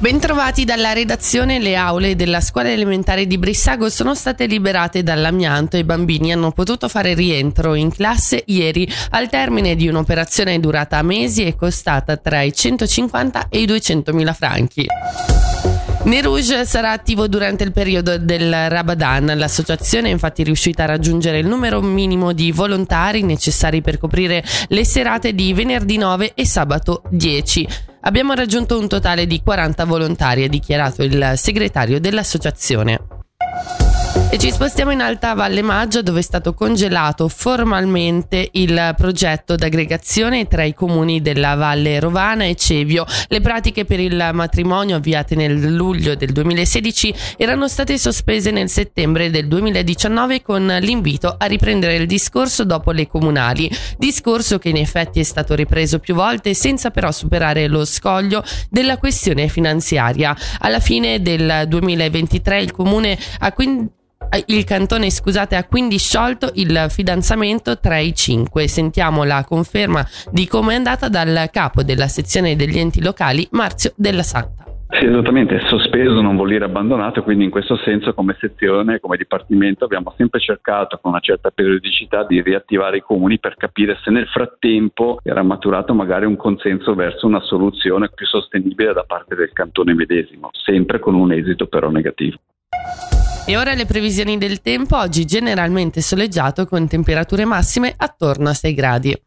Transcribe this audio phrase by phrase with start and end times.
[0.00, 5.80] Bentrovati dalla redazione, le aule della scuola elementare di Brissago sono state liberate dall'amianto e
[5.80, 11.44] i bambini hanno potuto fare rientro in classe ieri al termine di un'operazione durata mesi
[11.44, 14.86] e costata tra i 150 e i 200 mila franchi.
[16.04, 19.32] Nerouge sarà attivo durante il periodo del Ramadan.
[19.36, 24.84] L'associazione è infatti riuscita a raggiungere il numero minimo di volontari necessari per coprire le
[24.84, 27.87] serate di venerdì 9 e sabato 10.
[28.00, 33.17] Abbiamo raggiunto un totale di 40 volontari, ha dichiarato il segretario dell'associazione.
[34.30, 40.46] E ci spostiamo in Alta Valle Maggio dove è stato congelato formalmente il progetto d'aggregazione
[40.46, 43.06] tra i comuni della Valle Rovana e Cevio.
[43.28, 49.30] Le pratiche per il matrimonio avviate nel luglio del 2016 erano state sospese nel settembre
[49.30, 53.70] del 2019 con l'invito a riprendere il discorso dopo le comunali.
[53.96, 58.98] Discorso che in effetti è stato ripreso più volte senza però superare lo scoglio della
[58.98, 60.36] questione finanziaria.
[60.58, 63.96] Alla fine del 2023 il comune ha quindi
[64.46, 68.68] il cantone scusate, ha quindi sciolto il fidanzamento tra i cinque.
[68.68, 73.92] Sentiamo la conferma di come è andata dal capo della sezione degli enti locali, Marzio
[73.96, 74.58] Della Santa.
[74.90, 79.84] Sì, esattamente, sospeso non vuol dire abbandonato, quindi in questo senso come sezione, come dipartimento
[79.84, 84.26] abbiamo sempre cercato con una certa periodicità di riattivare i comuni per capire se nel
[84.28, 89.92] frattempo era maturato magari un consenso verso una soluzione più sostenibile da parte del cantone
[89.92, 92.38] medesimo, sempre con un esito però negativo.
[93.48, 98.74] E ora le previsioni del tempo, oggi generalmente soleggiato con temperature massime attorno a 6
[98.74, 99.18] gradi.